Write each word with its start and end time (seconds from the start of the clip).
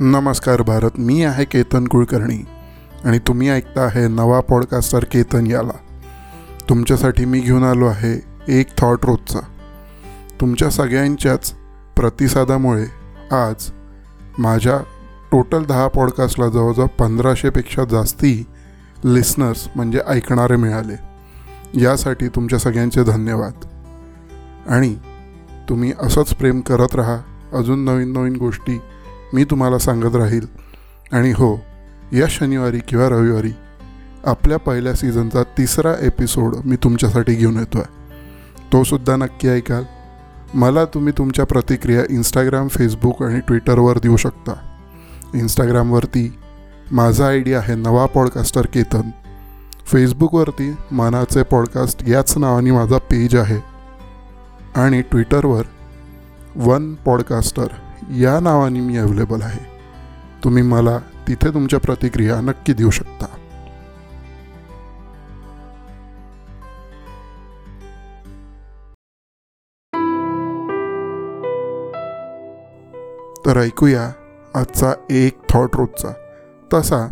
नमस्कार 0.00 0.62
भारत 0.62 0.90
मी 0.98 1.24
आहे 1.24 1.44
केतन 1.44 1.86
कुलकर्णी 1.86 2.44
आणि 3.04 3.18
तुम्ही 3.18 3.48
ऐकता 3.48 3.80
आहे 3.80 4.08
नवा 4.08 4.40
पॉडकास्टर 4.40 5.04
केतन 5.04 5.46
याला. 5.46 5.72
तुमच्यासाठी 6.68 7.24
मी 7.24 7.40
घेऊन 7.40 7.62
आलो 7.62 7.86
आहे 7.86 8.24
एक 8.58 8.66
थॉट 8.78 8.98
रोजचा. 9.04 9.38
तुमच्या 10.40 10.70
सगळ्यांच्याच 10.70 11.54
प्रतिसादामुळे 11.96 12.84
आज 13.36 13.70
माझ्या 14.38 14.78
टोटल 15.32 15.64
दहा 15.64 15.88
पॉडकास्टला 15.88 16.48
जवळजवळ 16.48 16.86
पंधराशेपेक्षा 16.86 17.84
जास्ती 17.84 18.46
लिसनर्स 19.04 19.68
म्हणजे 19.76 20.00
ऐकणारे 20.08 20.56
मिळाले. 20.56 20.96
यासाठी 21.80 22.28
तुमच्या 22.28 22.58
सगळ्यांचे 22.58 23.04
धन्यवाद. 23.04 23.52
आणि 24.68 24.96
तुम्ही 25.68 25.92
असंच 26.00 26.34
प्रेम 26.34 26.60
करत 26.60 26.94
राहा. 26.94 27.18
अजून 27.52 27.84
नवीन 27.84 28.12
नवीन 28.12 28.36
गोष्टी 28.36 28.80
मी 29.34 29.44
तुम्हाला 29.44 29.78
सांगत 29.78 30.16
राहील. 30.16 30.46
आणि 31.12 31.30
हो 31.30 31.58
या 32.12 32.26
शनिवारी 32.30 32.78
किंवा 32.78 33.08
रविवारी 33.08 33.50
आपल्या 34.24 34.58
पहिल्या 34.58 34.94
सीझनचा 34.94 35.42
तिसरा 35.42 35.94
एपिसोड 36.00 36.54
मी 36.64 36.76
तुमच्यासाठी 36.76 37.34
घेऊन 37.34 37.58
येतो 37.58 37.78
आहे 37.78 38.14
तो 38.72 38.84
सुद्धा 38.84 39.16
नक्की 39.16 39.48
ऐकाल. 39.48 39.82
मला 40.54 40.84
तुम्ही 40.84 41.12
तुमच्या 41.18 41.46
प्रतिक्रिया 41.46 42.02
इंस्टाग्राम 42.10 42.68
फेसबुक 42.68 43.22
आणि 43.22 43.40
ट्विटरवर 43.40 43.98
देऊ 43.98 44.16
शकता. 44.16 44.52
इंस्टाग्रामवरती 45.34 46.34
माझा 46.92 47.28
आय 47.28 47.40
डी 47.40 47.52
आहे 47.52 47.74
नवा 47.74 48.06
पॉडकास्टर 48.06 48.66
केतन. 48.66 49.10
फेसबुकवरती 49.86 50.74
मनाचे 50.90 51.42
पॉडकास्ट 51.42 52.08
याच 52.08 52.38
नावाने 52.38 52.70
माझा 52.70 52.98
पेज 52.98 53.36
आहे. 53.36 53.64
आणि 54.80 55.02
ट्विटरवर 55.02 55.62
वन 56.56 56.94
पॉडकास्टर. 56.94 57.66
या 58.10 58.40
नावाने 58.40 58.80
मी 58.80 58.96
अवेलेबल 58.96 59.42
आहे. 59.42 59.74
तुम्ही 60.44 60.62
मला 60.62 60.98
तिथे 60.98 61.54
तुमच्या 61.54 61.80
प्रतिक्रिया 61.80 62.40
नक्की 62.40 62.72
देऊ 62.72 62.90
शकता. 62.90 63.26
तर 73.46 73.60
ऐकूया 73.60 74.12
आजचा 74.54 74.92
एक 75.10 75.38
थॉट 75.50 75.76
रोजचा. 75.76 76.12
तसा 76.74 77.08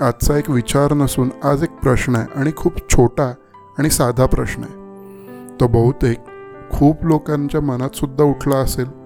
आजचा 0.00 0.36
एक 0.36 0.50
विचार 0.50 0.94
नसून 0.94 1.30
आज 1.44 1.62
एक 1.62 1.70
प्रश्न 1.70 2.16
आहे 2.16 2.26
आणि 2.34 2.50
खूप 2.56 2.76
छोटा 2.92 3.34
आणि 3.78 3.90
साधा 3.90 4.26
प्रश्न 4.26 4.62
आहे. 4.62 4.72
तो 5.60 5.68
बहुतेक 5.68 6.18
खूप 6.70 7.04
लोकांच्या 7.04 7.60
मनात 7.60 7.96
सुद्धा 7.96 8.24
उठला 8.24 8.56
असेल. 8.56 8.97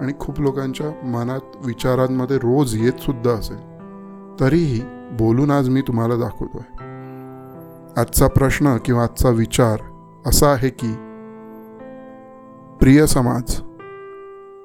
आणि 0.00 0.12
खूप 0.20 0.40
लोकांच्या 0.40 1.06
मनात 1.06 1.66
विचारांमध्ये 1.66 2.36
रोज 2.36 2.82
येत 2.82 3.00
सुद्धा 3.00 3.30
असेल. 3.30 3.58
तरीही 4.40 4.80
बोलून 5.12 5.50
आज 5.50 5.68
मी 5.68 5.80
तुम्हाला 5.80 6.16
दाखवतोय. 6.16 6.84
आजचा 7.96 8.26
प्रश्न 8.26 8.76
किंवा 8.84 9.02
आजचा 9.02 9.28
विचार 9.28 9.78
असा 10.26 10.46
आहे 10.46 10.68
की 10.68 10.94
प्रिय 12.80 13.06
समाज 13.06 13.60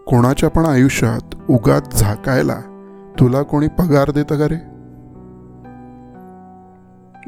कोणाच्या 0.07 0.49
पण 0.49 0.65
आयुष्यात 0.65 1.35
उगात 1.49 1.81
झाकायला 1.95 2.61
तुला 3.19 3.41
कोणी 3.41 3.67
पगार 3.67 4.11
देतं 4.11 4.37
का 4.37 4.47
रे? 4.47 4.75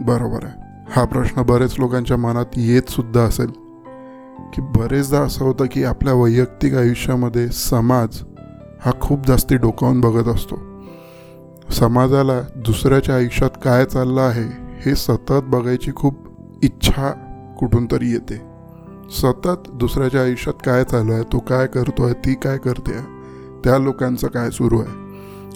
बरोबर 0.04 0.40
आहे. 0.44 0.54
हा 0.90 1.06
प्रश्न 1.06 1.42
बरेच 1.42 1.76
लोकांच्या 1.80 2.18
मनात 2.18 2.46
येत 2.56 2.90
सुद्धा 2.90 3.22
असेल. 3.22 3.67
की 4.54 4.62
बरेचदा 4.62 5.20
असं 5.20 5.46
होतं 5.46 5.66
की 5.72 5.84
आपल्या 5.84 6.14
वैयक्तिक 6.14 6.74
आयुष्यामध्ये 6.74 7.48
समाज 7.48 8.22
हा 8.86 8.92
खूप 9.02 9.28
जास्ती 9.28 9.56
डोकावून 9.56 10.02
बघत 10.02 10.28
असतो. 10.28 10.60
समाजाला 11.72 12.42
दुसऱ्याच्या 12.56 13.16
आयुष्यात 13.16 13.58
काय 13.64 13.86
चाललं 13.86 14.22
आहे 14.22 14.44
हे 14.86 14.96
सतत 14.96 15.44
बघायची 15.44 15.92
खूप 15.96 16.16
इच्छा 16.64 17.12
कुठून 17.60 17.86
तरी 17.86 18.12
येते. 18.12 18.42
सतत 19.12 19.70
दुसऱ्याच्या 19.74 20.22
आयुष्यात 20.22 20.62
काय 20.66 20.84
चालू 20.84 21.12
आहे 21.12 21.24
तो 21.24 21.40
काय 21.40 21.68
करतोय 21.68 22.14
ती 22.14 22.34
काय 22.34 22.58
करते 22.58 23.00
त्या 23.64 23.78
लोकांचं 23.78 24.28
काय 24.28 24.52
सुरू 24.52 24.80
आहे? 24.80 25.06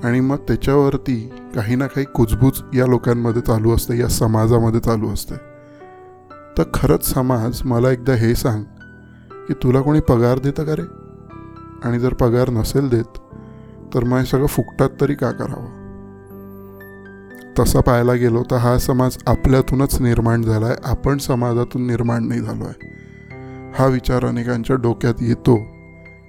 आणि 0.04 0.20
मग 0.20 0.38
त्याच्यावरती 0.38 1.16
काही 1.56 1.76
ना 1.76 1.88
काही 1.88 2.06
कुजबूज 2.06 2.62
या 2.74 2.86
लोकांमध्ये 2.86 3.42
चालू 3.42 3.76
असते 3.76 4.00
या 4.00 4.08
समाजामध्ये 4.08 4.80
चालू 4.80 5.14
असते. 5.14 5.36
तर 6.58 6.64
खरंच 6.74 7.06
समाज 7.06 7.62
मला 7.66 7.92
एकदा 7.92 8.14
हे 8.14 8.36
सांग 8.36 8.64
की 9.48 9.54
तुला 9.54 9.82
कोणी 9.82 10.00
पगार 10.00 10.40
देतं 10.40 10.64
का 10.64 10.76
रे? 10.76 10.82
आणि 11.84 12.00
जर 12.00 12.14
पगार 12.14 12.50
नसेल 12.50 12.90
देत 12.90 13.18
तर 13.94 14.04
मग 14.04 14.24
सगळं 14.24 14.46
फुकटात 14.46 14.90
तरी 15.02 15.16
का 15.16 15.32
करावं? 15.32 15.82
तसं 17.60 17.82
पाहायला 17.82 18.14
गेलो 18.14 18.44
तर 18.52 18.56
हा 18.56 18.78
समाज 18.78 19.18
आपल्यातूनच 19.28 20.02
निर्माण 20.02 20.42
झाला 20.42 20.66
आहे 20.66 20.76
आपण 20.86 21.18
समाजातून 21.18 21.88
निर्माण 21.88 22.28
नाही 22.28 22.42
झालो 22.42 22.64
आहे 22.64 22.92
हा 23.76 23.86
विचार 23.86 24.26
अनेकांच्या 24.26 24.76
डोक्यात 24.76 25.14
येतो 25.22 25.56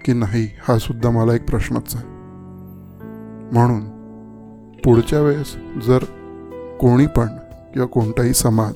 की 0.04 0.12
नाही 0.12 0.48
हा 0.68 0.78
सुद्धा 0.78 1.10
मला 1.10 1.34
एक 1.34 1.48
प्रश्नच 1.50 1.96
आहे. 1.96 2.04
म्हणून 3.52 3.80
पुढच्या 4.84 5.20
वेळेस 5.20 5.56
जर 5.86 6.04
कोणी 6.80 7.06
पण 7.06 7.26
किंवा 7.72 7.86
कोणताही 7.86 8.32
समाज 8.32 8.74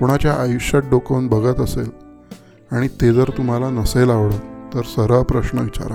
कोणाच्या 0.00 0.34
आयुष्यात 0.34 0.82
डोकवून 0.90 1.26
बघत 1.28 1.60
असेल 1.60 1.90
आणि 2.72 2.88
ते 2.88 3.12
जर 3.12 3.24
तुम्हाला 3.24 3.70
नसेल 3.70 4.10
आवडत 4.10 4.74
तर 4.74 4.82
सरळ 4.82 5.22
प्रश्न 5.22 5.58
विचारा 5.58 5.94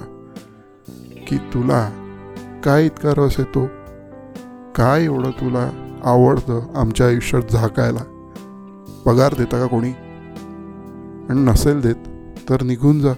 की 1.27 1.37
तुला 1.37 1.89
काय 2.63 2.85
इतका 2.85 3.09
रस 3.17 3.35
येतो? 3.39 3.65
काय 4.75 5.03
एवढं 5.03 5.31
तुला 5.31 5.69
आवडतं 6.03 6.73
आमच्या 6.75 7.07
आयुष्यात 7.07 7.51
झाकायला? 7.51 7.99
पगार 9.05 9.33
देता 9.37 9.59
का 9.59 9.65
कोणी? 9.65 9.91
आणि 11.29 11.39
नसेल 11.39 11.81
देत 11.81 11.95
तर 12.49 12.63
निघून 12.63 12.99
जा. 12.99 13.13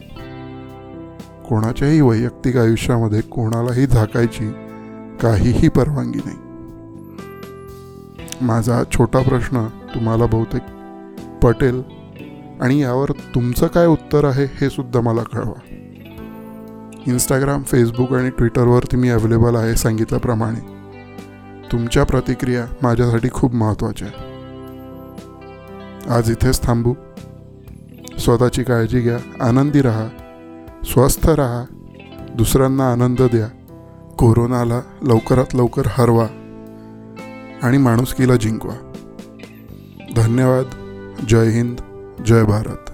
कोणाच्याही 1.50 2.02
वैयक्तिक 2.02 2.58
आयुष्यामध्ये 2.58 3.22
कोणालाही 3.22 3.86
झाकायची 3.86 4.52
काहीही 5.22 5.70
परवानगी 5.70 6.20
नाही. 6.26 6.38
माझा 8.42 8.84
छोटा 8.84 9.20
प्रश्न 9.20 9.66
तुम्हाला 9.66 10.26
बहुतेक 10.26 10.62
पटेल 11.44 11.99
आणि 12.62 12.82
यावर 12.82 13.12
तुमचं 13.36 13.68
काय 13.68 13.86
उत्तर 13.86 14.26
आहे 14.26 14.46
हे 14.46 14.70
सुद्धा 14.70 15.02
मला 15.02 15.24
कळवा. 15.24 15.76
इंस्टाग्राम 17.08 17.64
फेसबुक 17.64 18.14
आणि 18.14 18.30
ट्विटरवरती 18.30 18.98
मी 18.98 19.10
अवेलेबल 19.10 19.56
आहे 19.56 19.76
सांगितल्याप्रमाणे. 19.76 20.80
तुमच्या 21.72 22.04
प्रतिक्रिया 22.04 22.66
माझ्यासाठी 22.82 23.30
खूप 23.32 23.56
महत्त्वाच्या 23.56 24.08
आहे 24.08 24.30
आज 26.10 26.32
इथेच 26.32 26.64
थांबू. 26.64 26.94
स्वतःची 28.20 28.64
काळजी 28.64 29.00
घ्या 29.00 29.46
आनंदी 29.48 29.82
राहा 29.82 30.08
स्वस्थ 30.86 31.30
राहा 31.30 31.66
दुसऱ्यांना 32.36 32.92
आनंद 32.92 33.22
द्या 33.22 33.48
कोरोनाला 34.18 34.82
लवकरात 35.02 35.56
लवकर 35.56 35.84
हरवा 35.86 36.28
आणि 37.64 37.78
माणुसकीला 37.78 38.36
जिंकवा. 38.36 38.92
धन्यवाद 40.16 40.66
जय 41.28 41.50
हिंद. 41.50 41.76
जय 42.22 42.44
भारत 42.44 42.89